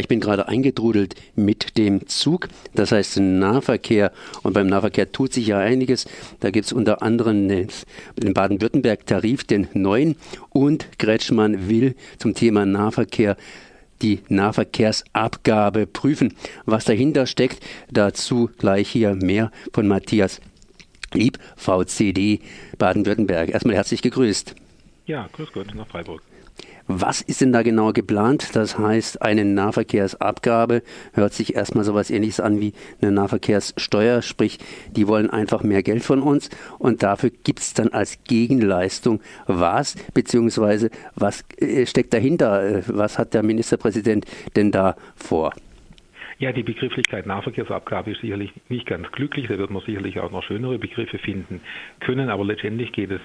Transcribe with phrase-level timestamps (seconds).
[0.00, 4.12] Ich bin gerade eingetrudelt mit dem Zug, das heißt Nahverkehr.
[4.42, 6.06] Und beim Nahverkehr tut sich ja einiges.
[6.40, 7.68] Da gibt es unter anderem den
[8.32, 10.16] Baden-Württemberg-Tarif, den neuen.
[10.48, 13.36] Und Gretschmann will zum Thema Nahverkehr
[14.00, 16.32] die Nahverkehrsabgabe prüfen.
[16.64, 20.40] Was dahinter steckt, dazu gleich hier mehr von Matthias
[21.12, 22.40] Lieb, VCD
[22.78, 23.50] Baden-Württemberg.
[23.50, 24.54] Erstmal herzlich gegrüßt.
[25.04, 26.22] Ja, grüß Gott nach Freiburg.
[26.86, 28.56] Was ist denn da genau geplant?
[28.56, 30.82] Das heißt, eine Nahverkehrsabgabe
[31.12, 34.58] hört sich erstmal so etwas ähnliches an wie eine Nahverkehrssteuer, sprich,
[34.90, 39.94] die wollen einfach mehr Geld von uns und dafür gibt es dann als Gegenleistung was,
[40.14, 42.78] beziehungsweise was äh, steckt dahinter?
[42.78, 45.52] Äh, was hat der Ministerpräsident denn da vor?
[46.40, 49.46] Ja, die Begrifflichkeit Nahverkehrsabgabe ist sicherlich nicht ganz glücklich.
[49.48, 51.60] Da wird man sicherlich auch noch schönere Begriffe finden
[52.00, 52.30] können.
[52.30, 53.20] Aber letztendlich geht es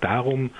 [0.00, 0.50] darum,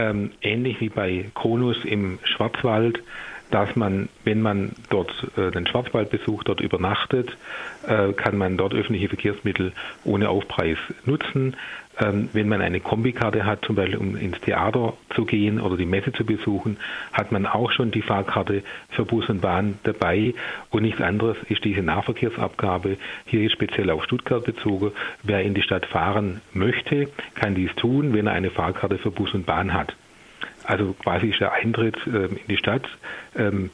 [0.00, 3.02] ähm, ähnlich wie bei Konus im Schwarzwald,
[3.50, 7.36] dass man, wenn man dort äh, den Schwarzwald besucht, dort übernachtet,
[7.86, 9.72] äh, kann man dort öffentliche Verkehrsmittel
[10.04, 11.56] ohne Aufpreis nutzen.
[11.98, 15.86] Ähm, wenn man eine Kombikarte hat, zum Beispiel um ins Theater zu gehen oder die
[15.86, 16.78] Messe zu besuchen,
[17.12, 20.34] hat man auch schon die Fahrkarte für Bus und Bahn dabei.
[20.70, 22.96] Und nichts anderes ist diese Nahverkehrsabgabe.
[23.26, 24.92] Hier ist speziell auf Stuttgart bezogen.
[25.22, 29.34] Wer in die Stadt fahren möchte, kann dies tun, wenn er eine Fahrkarte für Bus
[29.34, 29.94] und Bahn hat.
[30.64, 32.88] Also quasi ist der Eintritt äh, in die Stadt
[33.36, 33.70] ähm,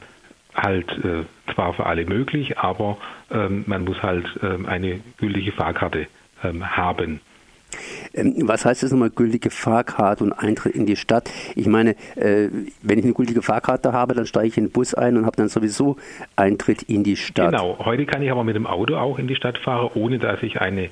[0.55, 2.97] halt äh, zwar für alle möglich, aber
[3.31, 6.07] ähm, man muss halt ähm, eine gültige Fahrkarte
[6.43, 7.21] ähm, haben.
[8.17, 11.29] Ähm, was heißt das nochmal gültige Fahrkarte und Eintritt in die Stadt?
[11.55, 12.49] Ich meine, äh,
[12.81, 15.37] wenn ich eine gültige Fahrkarte habe, dann steige ich in den Bus ein und habe
[15.37, 15.97] dann sowieso
[16.35, 17.51] Eintritt in die Stadt.
[17.51, 20.41] Genau, heute kann ich aber mit dem Auto auch in die Stadt fahren, ohne dass
[20.43, 20.89] ich eine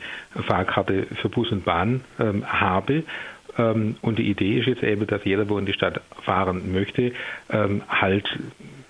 [0.47, 3.03] Fahrkarte für Bus und Bahn ähm, habe.
[3.57, 7.13] Ähm, und die Idee ist jetzt eben, dass jeder, wo in die Stadt fahren möchte,
[7.49, 8.37] ähm, halt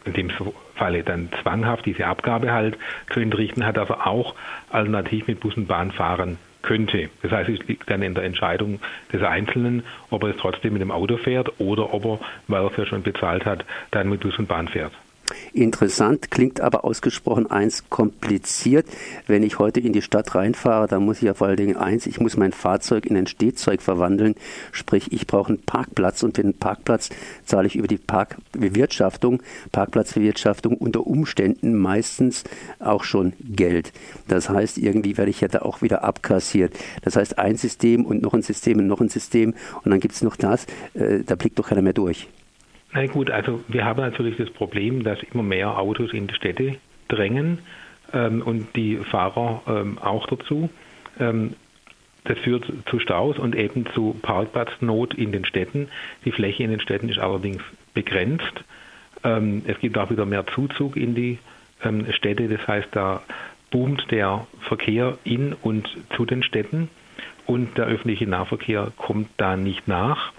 [0.05, 0.29] in dem
[0.75, 2.77] Falle dann zwanghaft diese Abgabe halt
[3.11, 4.35] zu entrichten hat, dass er auch
[4.69, 7.09] alternativ mit Bus und Bahn fahren könnte.
[7.21, 8.79] Das heißt, es liegt dann in der Entscheidung
[9.13, 12.71] des Einzelnen, ob er es trotzdem mit dem Auto fährt oder ob er, weil er
[12.71, 14.91] es ja schon bezahlt hat, dann mit Bus und Bahn fährt.
[15.53, 18.85] Interessant, klingt aber ausgesprochen eins kompliziert.
[19.25, 22.05] Wenn ich heute in die Stadt reinfahre, dann muss ich ja vor allen Dingen eins,
[22.05, 24.35] ich muss mein Fahrzeug in ein Stehzeug verwandeln.
[24.71, 27.09] Sprich, ich brauche einen Parkplatz und für den Parkplatz
[27.45, 29.41] zahle ich über die Parkbewirtschaftung,
[29.71, 32.43] Parkplatzbewirtschaftung unter Umständen meistens
[32.79, 33.93] auch schon Geld.
[34.27, 36.73] Das heißt, irgendwie werde ich ja da auch wieder abkassiert.
[37.01, 39.53] Das heißt, ein System und noch ein System und noch ein System
[39.83, 42.27] und dann gibt es noch das, äh, da blickt doch keiner mehr durch.
[42.95, 46.77] Na gut, also wir haben natürlich das Problem, dass immer mehr Autos in die Städte
[47.09, 47.59] drängen
[48.13, 50.69] ähm, und die Fahrer ähm, auch dazu.
[51.19, 51.55] Ähm,
[52.23, 55.89] das führt zu Staus und eben zu Parkplatznot in den Städten.
[56.23, 57.61] Die Fläche in den Städten ist allerdings
[57.93, 58.63] begrenzt.
[59.25, 61.37] Ähm, es gibt auch wieder mehr Zuzug in die
[61.83, 62.47] ähm, Städte.
[62.47, 63.23] Das heißt, da
[63.71, 66.89] boomt der Verkehr in und zu den Städten
[67.45, 70.31] und der öffentliche Nahverkehr kommt da nicht nach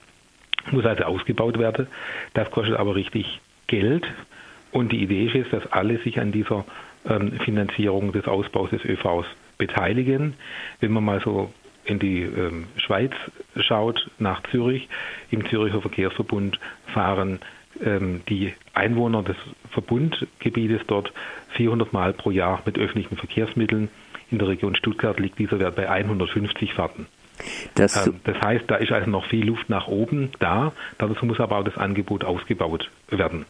[0.72, 1.87] muss also ausgebaut werden.
[2.34, 4.06] Das kostet aber richtig Geld.
[4.72, 6.65] Und die Idee ist dass alle sich an dieser
[7.09, 9.27] ähm, Finanzierung des Ausbaus des ÖVs
[9.59, 10.34] beteiligen.
[10.81, 11.53] Wenn man mal so
[11.84, 13.12] in die ähm, Schweiz
[13.56, 14.88] schaut, nach Zürich,
[15.31, 16.59] im Züricher Verkehrsverbund
[16.93, 17.38] fahren
[17.84, 19.37] ähm, die Einwohner des
[19.71, 21.12] Verbundgebietes dort
[21.50, 23.88] 400 Mal pro Jahr mit öffentlichen Verkehrsmitteln.
[24.31, 27.06] In der Region Stuttgart liegt dieser Wert bei 150 Fahrten.
[27.74, 30.72] Das, ähm, das heißt, da ist also noch viel Luft nach oben da.
[30.98, 33.47] Dazu muss aber auch das Angebot ausgebaut werden.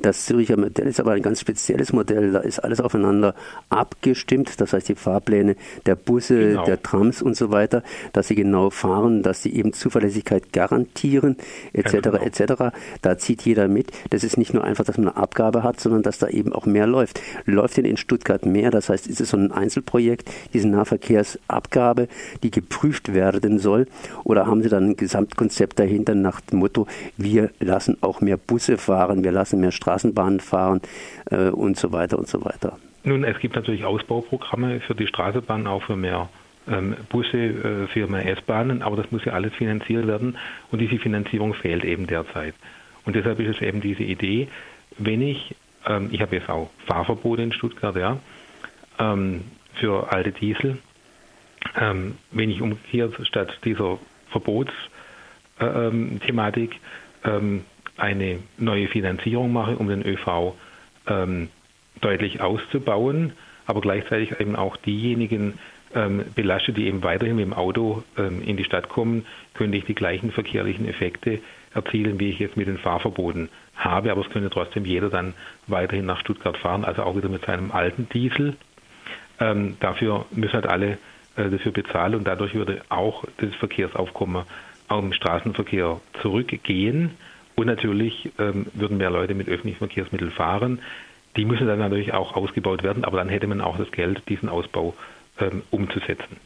[0.00, 2.32] Das Züricher Modell ist aber ein ganz spezielles Modell.
[2.32, 3.34] Da ist alles aufeinander
[3.68, 4.60] abgestimmt.
[4.60, 5.56] Das heißt, die Fahrpläne
[5.86, 6.64] der Busse, genau.
[6.64, 7.82] der Trams und so weiter,
[8.12, 11.36] dass sie genau fahren, dass sie eben Zuverlässigkeit garantieren,
[11.72, 11.94] etc.
[11.94, 12.16] Ja, genau.
[12.18, 12.76] etc.
[13.02, 13.90] Da zieht jeder mit.
[14.10, 16.66] Das ist nicht nur einfach, dass man eine Abgabe hat, sondern dass da eben auch
[16.66, 17.20] mehr läuft.
[17.44, 18.70] Läuft denn in Stuttgart mehr?
[18.70, 22.08] Das heißt, ist es so ein Einzelprojekt, diese Nahverkehrsabgabe,
[22.42, 23.86] die geprüft werden soll?
[24.24, 28.78] Oder haben Sie dann ein Gesamtkonzept dahinter nach dem Motto, wir lassen auch mehr Busse
[28.78, 30.80] fahren, wir lassen mehr Straßenbahnen fahren
[31.30, 32.78] äh, und so weiter und so weiter.
[33.04, 36.28] Nun, es gibt natürlich Ausbauprogramme für die Straßenbahn, auch für mehr
[36.68, 40.36] ähm, Busse, äh, für mehr S-Bahnen, aber das muss ja alles finanziert werden
[40.70, 42.54] und diese Finanzierung fehlt eben derzeit.
[43.04, 44.48] Und deshalb ist es eben diese Idee,
[44.98, 45.54] wenn ich,
[45.86, 48.18] ähm, ich habe jetzt auch Fahrverbote in Stuttgart, ja,
[48.98, 49.44] ähm,
[49.74, 50.78] für alte Diesel,
[51.78, 53.98] ähm, wenn ich umgekehrt statt dieser
[54.30, 56.80] Verbotsthematik
[57.24, 57.64] äh, ähm,
[57.96, 60.54] eine neue Finanzierung mache, um den ÖV
[61.08, 61.48] ähm,
[62.00, 63.32] deutlich auszubauen,
[63.66, 65.58] aber gleichzeitig eben auch diejenigen
[65.94, 69.84] ähm, belastet, die eben weiterhin mit dem Auto ähm, in die Stadt kommen, könnte ich
[69.84, 71.40] die gleichen verkehrlichen Effekte
[71.74, 74.10] erzielen, wie ich jetzt mit den Fahrverboten habe.
[74.10, 75.34] Aber es könnte trotzdem jeder dann
[75.66, 78.56] weiterhin nach Stuttgart fahren, also auch wieder mit seinem alten Diesel.
[79.38, 80.98] Ähm, dafür müssen halt alle
[81.36, 84.44] äh, dafür bezahlen und dadurch würde auch das Verkehrsaufkommen
[84.88, 87.10] auch im Straßenverkehr zurückgehen.
[87.56, 90.80] Und natürlich ähm, würden mehr Leute mit öffentlichen Verkehrsmitteln fahren.
[91.36, 94.48] Die müssen dann natürlich auch ausgebaut werden, aber dann hätte man auch das Geld, diesen
[94.48, 94.94] Ausbau
[95.40, 96.36] ähm, umzusetzen.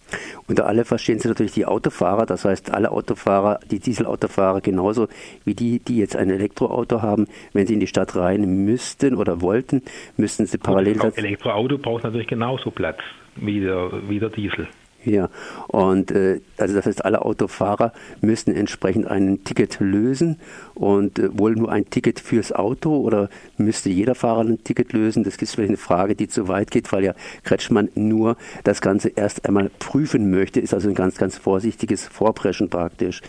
[0.49, 5.09] Unter alle verstehen Sie natürlich die Autofahrer, das heißt alle Autofahrer, die Dieselautofahrer genauso
[5.45, 9.41] wie die, die jetzt ein Elektroauto haben, wenn sie in die Stadt rein müssten oder
[9.41, 9.83] wollten,
[10.17, 10.95] müssten sie parallel.
[10.95, 12.99] Das Elektroauto braucht natürlich genauso Platz
[13.37, 14.67] wie der, wie der Diesel.
[15.05, 15.31] Ja,
[15.69, 20.39] und äh, also das heißt, alle Autofahrer müssen entsprechend ein Ticket lösen
[20.75, 25.25] und äh, wohl nur ein Ticket fürs Auto oder müsste jeder Fahrer ein Ticket lösen?
[25.25, 27.15] Das ist vielleicht eine Frage, die zu weit geht, weil ja
[27.45, 32.69] Kretschmann nur das Ganze erst einmal prüfen möchte, ist also ein ganz, ganz vorsichtiges Vorpreschen
[32.69, 33.23] praktisch.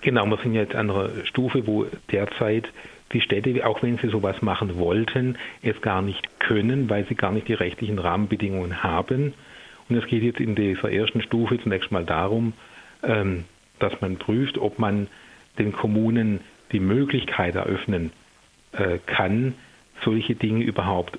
[0.00, 2.68] Genau, wir sind jetzt an einer Stufe, wo derzeit
[3.12, 7.30] die Städte, auch wenn sie sowas machen wollten, es gar nicht können, weil sie gar
[7.30, 9.34] nicht die rechtlichen Rahmenbedingungen haben.
[9.88, 12.52] Und es geht jetzt in dieser ersten Stufe zunächst mal darum,
[13.02, 13.44] ähm,
[13.78, 15.08] dass man prüft, ob man
[15.58, 16.40] den Kommunen
[16.72, 18.12] die Möglichkeit eröffnen
[18.72, 19.54] äh, kann,
[20.02, 21.18] solche Dinge überhaupt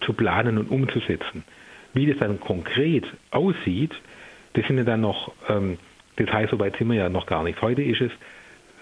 [0.00, 1.44] zu planen und umzusetzen.
[1.92, 3.92] Wie das dann konkret aussieht,
[4.54, 5.78] das sind ja dann noch ähm,
[6.18, 7.60] Details, soweit sind wir ja noch gar nicht.
[7.62, 8.12] Heute ist es,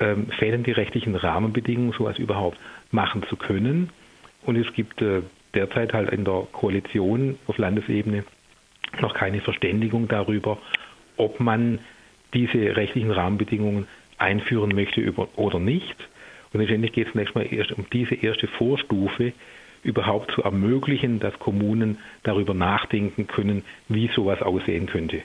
[0.00, 2.58] ähm, fehlen die rechtlichen Rahmenbedingungen, sowas überhaupt
[2.90, 3.90] machen zu können.
[4.44, 5.22] Und es gibt äh,
[5.54, 8.24] derzeit halt in der Koalition auf Landesebene
[9.00, 10.58] noch keine Verständigung darüber,
[11.16, 11.78] ob man
[12.34, 13.86] diese rechtlichen Rahmenbedingungen
[14.18, 15.96] einführen möchte oder nicht.
[16.52, 19.32] Und letztendlich geht es zunächst mal erst um diese erste Vorstufe,
[19.82, 25.22] überhaupt zu ermöglichen, dass Kommunen darüber nachdenken können, wie sowas aussehen könnte.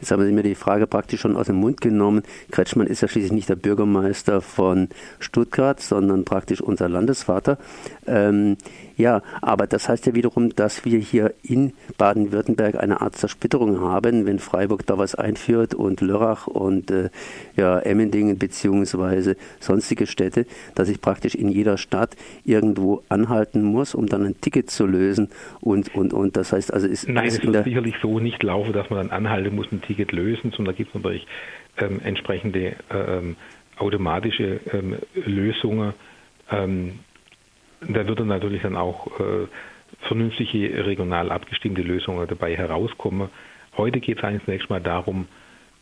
[0.00, 2.22] Jetzt haben Sie mir die Frage praktisch schon aus dem Mund genommen.
[2.50, 4.88] Kretschmann ist ja schließlich nicht der Bürgermeister von
[5.18, 7.58] Stuttgart, sondern praktisch unser Landesvater.
[8.06, 8.56] Ähm,
[8.98, 14.26] ja, aber das heißt ja wiederum, dass wir hier in Baden-Württemberg eine Art Zersplitterung haben,
[14.26, 17.10] wenn Freiburg da was einführt und Lörrach und äh,
[17.56, 24.06] ja, Emmendingen beziehungsweise sonstige Städte, dass ich praktisch in jeder Stadt irgendwo anhalten muss, um
[24.06, 25.28] dann ein Ticket zu lösen
[25.60, 28.90] und und und das heißt also ist Nein, es wird sicherlich so nicht laufen, dass
[28.90, 31.26] man dann anhalten muss, ein Ticket lösen, sondern da gibt es natürlich
[31.78, 33.36] ähm, entsprechende ähm,
[33.76, 35.94] automatische ähm, Lösungen.
[36.50, 36.98] Ähm,
[37.80, 39.46] da würde natürlich dann auch äh,
[40.00, 43.28] vernünftige, regional abgestimmte Lösungen dabei herauskommen.
[43.76, 45.26] Heute geht es eigentlich zunächst mal darum,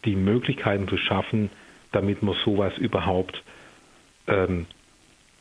[0.05, 1.50] die Möglichkeiten zu schaffen,
[1.93, 3.43] damit man sowas überhaupt
[4.27, 4.67] ähm,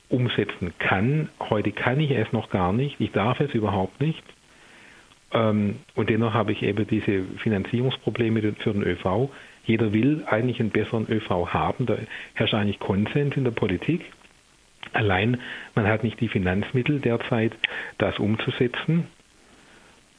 [0.10, 1.30] umsetzen kann.
[1.40, 4.24] Heute kann ich es noch gar nicht, ich darf es überhaupt nicht.
[5.36, 9.30] Ähm, und dennoch habe ich eben diese Finanzierungsprobleme für den ÖV.
[9.66, 11.86] Jeder will eigentlich einen besseren ÖV haben.
[11.86, 11.98] Da
[12.34, 14.02] herrscht eigentlich Konsens in der Politik.
[14.94, 15.38] Allein
[15.76, 17.54] man hat nicht die Finanzmittel derzeit,
[17.98, 19.08] das umzusetzen.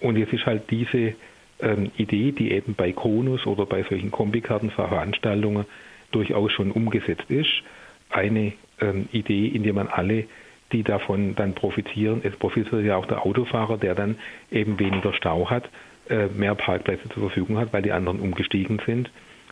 [0.00, 1.14] Und jetzt ist halt diese
[1.60, 5.64] ähm, Idee, die eben bei Konus oder bei solchen Kombikartenveranstaltungen
[6.10, 7.62] durchaus schon umgesetzt ist,
[8.10, 10.24] eine ähm, Idee, in der man alle,
[10.72, 14.16] die davon dann profitieren, es profitiert ja auch der Autofahrer, der dann
[14.50, 15.68] eben weniger Stau hat,
[16.08, 19.10] äh, mehr Parkplätze zur Verfügung hat, weil die anderen umgestiegen sind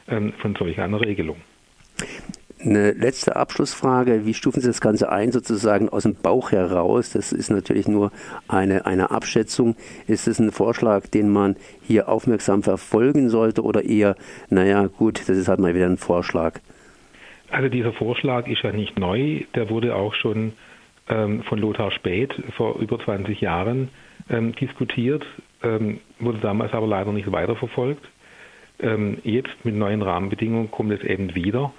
[0.09, 1.37] ähm, von solch einer Regelung.
[2.61, 4.25] Eine letzte Abschlussfrage.
[4.25, 7.11] Wie stufen Sie das Ganze ein, sozusagen aus dem Bauch heraus?
[7.11, 8.11] Das ist natürlich nur
[8.49, 9.77] eine, eine Abschätzung.
[10.07, 14.17] Ist es ein Vorschlag, den man hier aufmerksam verfolgen sollte oder eher,
[14.49, 16.61] naja, gut, das ist halt mal wieder ein Vorschlag?
[17.51, 19.43] Also dieser Vorschlag ist ja nicht neu.
[19.55, 20.55] Der wurde auch schon
[21.07, 23.91] von Lothar Späth vor über 20 Jahren
[24.31, 25.25] ähm, diskutiert,
[25.63, 28.05] ähm, wurde damals aber leider nicht weiterverfolgt.
[28.81, 31.73] Ähm, jetzt mit neuen Rahmenbedingungen kommt es eben wieder.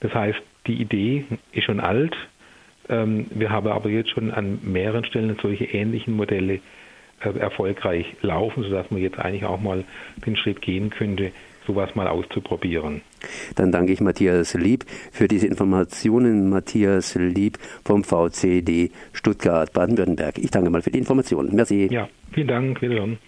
[0.00, 2.16] Das heißt, die Idee ist schon alt.
[2.88, 6.60] Ähm, wir haben aber jetzt schon an mehreren Stellen solche ähnlichen Modelle
[7.20, 9.84] äh, erfolgreich laufen, sodass man jetzt eigentlich auch mal
[10.26, 11.32] den Schritt gehen könnte,
[11.66, 13.02] sowas mal auszuprobieren.
[13.54, 16.50] Dann danke ich Matthias Lieb für diese Informationen.
[16.50, 20.38] Matthias Lieb vom VCD Stuttgart Baden-Württemberg.
[20.38, 21.54] Ich danke mal für die Informationen.
[21.54, 21.88] Merci.
[21.90, 22.82] Ja, vielen Dank.
[22.82, 23.18] Wiederhören.